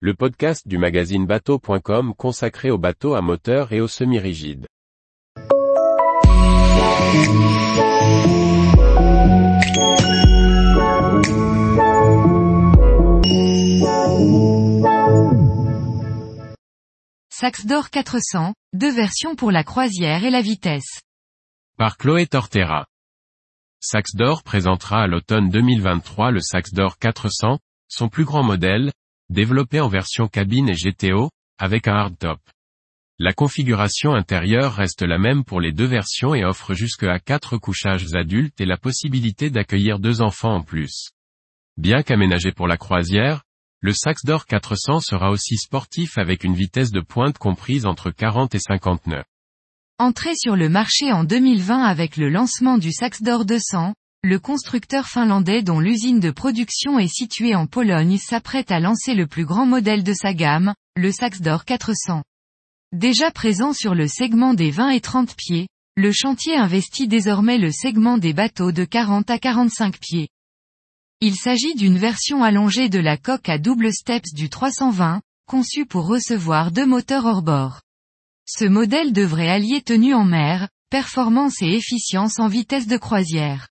le 0.00 0.12
podcast 0.12 0.68
du 0.68 0.76
magazine 0.76 1.24
bateau.com 1.24 2.12
consacré 2.14 2.70
aux 2.70 2.76
bateaux 2.76 3.14
à 3.14 3.22
moteur 3.22 3.72
et 3.72 3.80
aux 3.80 3.88
semi-rigides. 3.88 4.66
Saxe-d'or 17.30 17.88
400, 17.88 18.52
deux 18.74 18.92
versions 18.92 19.34
pour 19.34 19.50
la 19.50 19.64
croisière 19.64 20.24
et 20.24 20.30
la 20.30 20.42
vitesse. 20.42 21.00
Par 21.78 21.96
Chloé 21.96 22.26
Tortera. 22.26 22.84
Saxe 23.80 24.14
d'Or 24.14 24.42
présentera 24.42 25.04
à 25.04 25.06
l'automne 25.06 25.48
2023 25.48 26.32
le 26.32 26.40
Saxe 26.40 26.74
d'Or 26.74 26.98
400, 26.98 27.58
son 27.88 28.08
plus 28.10 28.24
grand 28.24 28.42
modèle, 28.42 28.92
développé 29.30 29.80
en 29.80 29.88
version 29.88 30.28
cabine 30.28 30.68
et 30.68 30.74
GTO, 30.74 31.30
avec 31.58 31.88
un 31.88 31.94
hardtop. 31.94 32.40
La 33.18 33.32
configuration 33.32 34.14
intérieure 34.14 34.74
reste 34.74 35.02
la 35.02 35.18
même 35.18 35.42
pour 35.42 35.60
les 35.60 35.72
deux 35.72 35.86
versions 35.86 36.34
et 36.34 36.44
offre 36.44 36.74
jusque 36.74 37.04
à 37.04 37.18
quatre 37.18 37.56
couchages 37.56 38.14
adultes 38.14 38.60
et 38.60 38.66
la 38.66 38.76
possibilité 38.76 39.48
d'accueillir 39.48 39.98
deux 39.98 40.20
enfants 40.20 40.56
en 40.56 40.62
plus. 40.62 41.10
Bien 41.78 42.02
qu'aménagé 42.02 42.52
pour 42.52 42.68
la 42.68 42.76
croisière, 42.76 43.42
le 43.80 43.92
Saxe 43.92 44.24
d'Or 44.24 44.46
400 44.46 45.00
sera 45.00 45.30
aussi 45.30 45.56
sportif 45.56 46.18
avec 46.18 46.44
une 46.44 46.54
vitesse 46.54 46.90
de 46.90 47.00
pointe 47.00 47.38
comprise 47.38 47.86
entre 47.86 48.10
40 48.10 48.54
et 48.54 48.58
50 48.58 49.06
nœuds. 49.06 49.24
Entré 49.98 50.34
sur 50.36 50.56
le 50.56 50.68
marché 50.68 51.10
en 51.10 51.24
2020 51.24 51.82
avec 51.82 52.18
le 52.18 52.28
lancement 52.28 52.76
du 52.76 52.92
Saxe 52.92 53.22
d'Or 53.22 53.46
200, 53.46 53.94
le 54.22 54.38
constructeur 54.38 55.06
finlandais 55.06 55.62
dont 55.62 55.78
l'usine 55.78 56.18
de 56.18 56.30
production 56.30 56.98
est 56.98 57.12
située 57.12 57.54
en 57.54 57.66
Pologne 57.66 58.18
s'apprête 58.18 58.72
à 58.72 58.80
lancer 58.80 59.14
le 59.14 59.26
plus 59.26 59.44
grand 59.44 59.66
modèle 59.66 60.02
de 60.02 60.12
sa 60.12 60.34
gamme, 60.34 60.74
le 60.96 61.12
Saxe 61.12 61.40
d'Or 61.40 61.64
400. 61.64 62.24
Déjà 62.92 63.30
présent 63.30 63.72
sur 63.72 63.94
le 63.94 64.08
segment 64.08 64.54
des 64.54 64.70
20 64.70 64.90
et 64.90 65.00
30 65.00 65.36
pieds, 65.36 65.68
le 65.96 66.12
chantier 66.12 66.56
investit 66.56 67.08
désormais 67.08 67.58
le 67.58 67.70
segment 67.70 68.18
des 68.18 68.32
bateaux 68.32 68.72
de 68.72 68.84
40 68.84 69.30
à 69.30 69.38
45 69.38 69.98
pieds. 69.98 70.28
Il 71.20 71.36
s'agit 71.36 71.74
d'une 71.74 71.96
version 71.96 72.42
allongée 72.42 72.88
de 72.88 72.98
la 72.98 73.16
coque 73.16 73.48
à 73.48 73.58
double 73.58 73.92
steps 73.92 74.34
du 74.34 74.50
320, 74.50 75.22
conçue 75.46 75.86
pour 75.86 76.06
recevoir 76.06 76.72
deux 76.72 76.84
moteurs 76.84 77.24
hors 77.24 77.42
bord. 77.42 77.80
Ce 78.44 78.64
modèle 78.64 79.12
devrait 79.12 79.48
allier 79.48 79.82
tenue 79.82 80.14
en 80.14 80.24
mer, 80.24 80.68
performance 80.90 81.62
et 81.62 81.72
efficience 81.72 82.38
en 82.38 82.48
vitesse 82.48 82.86
de 82.86 82.96
croisière. 82.96 83.68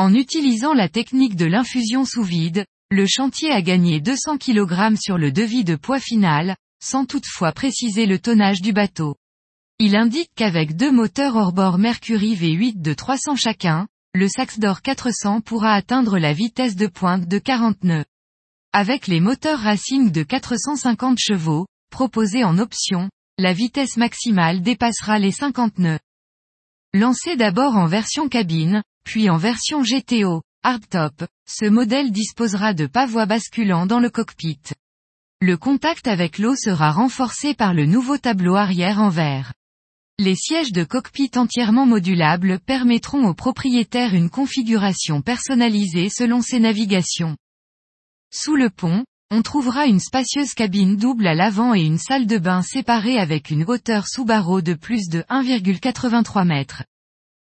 En 0.00 0.14
utilisant 0.14 0.72
la 0.72 0.88
technique 0.88 1.36
de 1.36 1.44
l'infusion 1.44 2.06
sous 2.06 2.22
vide, 2.22 2.64
le 2.90 3.04
chantier 3.06 3.50
a 3.50 3.60
gagné 3.60 4.00
200 4.00 4.38
kg 4.38 4.96
sur 4.98 5.18
le 5.18 5.30
devis 5.30 5.62
de 5.62 5.76
poids 5.76 6.00
final, 6.00 6.56
sans 6.82 7.04
toutefois 7.04 7.52
préciser 7.52 8.06
le 8.06 8.18
tonnage 8.18 8.62
du 8.62 8.72
bateau. 8.72 9.16
Il 9.78 9.94
indique 9.96 10.30
qu'avec 10.34 10.74
deux 10.74 10.90
moteurs 10.90 11.36
hors-bord 11.36 11.76
Mercury 11.76 12.34
V8 12.34 12.80
de 12.80 12.94
300 12.94 13.36
chacun, 13.36 13.88
le 14.14 14.26
Saxe 14.26 14.58
d'Or 14.58 14.80
400 14.80 15.42
pourra 15.42 15.74
atteindre 15.74 16.18
la 16.18 16.32
vitesse 16.32 16.76
de 16.76 16.86
pointe 16.86 17.28
de 17.28 17.38
40 17.38 17.84
nœuds. 17.84 18.06
Avec 18.72 19.06
les 19.06 19.20
moteurs 19.20 19.60
Racing 19.60 20.10
de 20.10 20.22
450 20.22 21.18
chevaux, 21.18 21.66
proposés 21.90 22.44
en 22.44 22.56
option, 22.56 23.10
la 23.36 23.52
vitesse 23.52 23.98
maximale 23.98 24.62
dépassera 24.62 25.18
les 25.18 25.32
50 25.32 25.78
nœuds. 25.78 25.98
Lancé 26.92 27.36
d'abord 27.36 27.76
en 27.76 27.86
version 27.86 28.28
cabine, 28.28 28.82
puis 29.04 29.30
en 29.30 29.36
version 29.36 29.82
GTO, 29.82 30.42
hardtop, 30.64 31.24
ce 31.46 31.66
modèle 31.66 32.10
disposera 32.10 32.74
de 32.74 32.86
pavois 32.86 33.26
basculants 33.26 33.86
dans 33.86 34.00
le 34.00 34.10
cockpit. 34.10 34.58
Le 35.40 35.56
contact 35.56 36.08
avec 36.08 36.38
l'eau 36.38 36.56
sera 36.56 36.90
renforcé 36.90 37.54
par 37.54 37.74
le 37.74 37.86
nouveau 37.86 38.18
tableau 38.18 38.56
arrière 38.56 38.98
en 38.98 39.08
verre. 39.08 39.52
Les 40.18 40.34
sièges 40.34 40.72
de 40.72 40.82
cockpit 40.82 41.30
entièrement 41.36 41.86
modulables 41.86 42.58
permettront 42.58 43.24
aux 43.24 43.34
propriétaires 43.34 44.14
une 44.14 44.28
configuration 44.28 45.22
personnalisée 45.22 46.08
selon 46.10 46.42
ses 46.42 46.58
navigations. 46.58 47.36
Sous 48.32 48.56
le 48.56 48.68
pont, 48.68 49.04
on 49.32 49.42
trouvera 49.42 49.86
une 49.86 50.00
spacieuse 50.00 50.54
cabine 50.54 50.96
double 50.96 51.28
à 51.28 51.34
l'avant 51.34 51.72
et 51.72 51.82
une 51.82 51.98
salle 51.98 52.26
de 52.26 52.36
bain 52.36 52.62
séparée 52.62 53.16
avec 53.16 53.50
une 53.50 53.64
hauteur 53.64 54.08
sous 54.08 54.24
barreau 54.24 54.60
de 54.60 54.74
plus 54.74 55.08
de 55.08 55.20
1,83 55.30 56.44
mètres. 56.44 56.82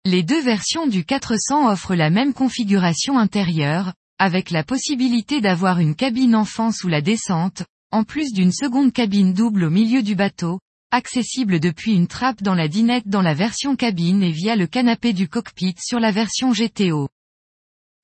Les 0.06 0.22
deux 0.22 0.42
versions 0.42 0.86
du 0.86 1.03
400 1.03 1.72
offrent 1.72 1.96
la 1.96 2.12
même 2.12 2.34
configuration 2.34 3.18
intérieure, 3.18 3.94
avec 4.19 4.52
la 4.52 4.64
possibilité 4.64 5.42
d'avoir 5.42 5.80
une 5.80 5.96
cabine 5.96 6.36
enfant 6.36 6.72
sous 6.72 6.88
la 6.88 7.02
descente, 7.02 7.64
en 7.92 8.03
plus 8.03 8.31
d'une 8.31 8.52
seconde 8.52 8.94
cabine 8.94 9.34
double 9.34 9.63
au 9.63 9.69
milieu 9.72 10.03
du 10.03 10.13
bateau, 10.13 10.59
accessible 10.92 11.59
depuis 11.59 11.94
une 11.94 12.08
trappe 12.08 12.44
dans 12.44 12.56
la 12.56 12.68
dinette 12.68 13.08
dans 13.08 13.22
la 13.24 13.34
version 13.34 13.75
cabine 13.75 14.22
et 14.22 14.31
via 14.31 14.56
le 14.56 14.68
canapé 14.68 15.13
du 15.13 15.28
cockpit 15.28 15.75
sur 15.80 16.00
la 16.00 16.12
version 16.12 16.52
GTO. 16.52 17.09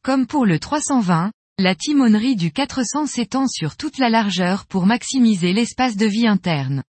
Comme 0.03 0.25
pour 0.25 0.45
le 0.45 0.57
320, 0.57 1.31
la 1.59 1.73
timonerie 1.73 2.35
du 2.35 2.51
400 2.51 3.07
s'étend 3.07 3.47
sur 3.47 3.77
toute 3.77 3.97
la 3.97 4.09
largeur 4.09 4.67
pour 4.67 4.85
maximiser 4.85 5.53
l'espace 5.53 5.97
de 5.97 6.05
vie 6.05 6.27
interne. 6.27 6.83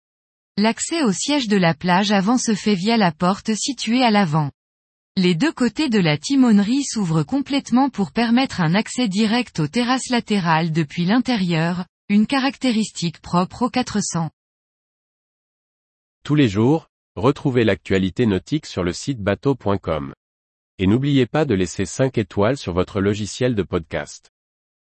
L'accès 0.58 1.03
au 1.03 1.12
siège 1.12 1.48
de 1.48 1.56
la 1.56 1.76
plage 1.76 2.12
avant 2.12 2.40
se 2.40 2.56
fait 2.56 2.74
via 2.74 2.98
la 2.98 3.12
porte 3.12 3.53
située 3.53 4.02
à 4.02 4.09
l'avant. 4.09 4.50
Les 5.18 5.36
deux 5.36 5.52
côtés 5.52 5.88
de 5.88 6.00
la 6.00 6.18
timonerie 6.18 6.84
s'ouvrent 6.84 7.22
complètement 7.22 7.92
pour 7.92 8.12
permettre 8.12 8.59
un 8.59 8.74
accès 8.74 9.08
direct 9.08 9.59
aux 9.59 9.68
terrasses 9.68 10.09
latérales 10.09 10.72
depuis 10.72 11.06
l'intérieur, 11.06 11.86
une 12.09 12.26
caractéristique 12.26 13.22
propre 13.22 13.64
au 13.64 13.70
400. 13.70 14.32
Tous 16.24 16.36
les 16.36 16.50
jours, 16.50 16.88
retrouvez 17.16 17.66
l'actualité 17.66 18.26
nautique 18.26 18.66
sur 18.66 18.84
le 18.84 18.94
site 18.94 19.20
bateau.com. 19.20 20.16
Et 20.80 20.88
n'oubliez 20.88 21.28
pas 21.28 21.46
de 21.46 21.53
laisser 21.53 21.86
5 21.86 22.18
étoiles 22.18 22.58
sur 22.58 22.74
votre 22.74 23.00
logiciel 23.00 23.53
de 23.53 23.62
podcast. 23.62 24.32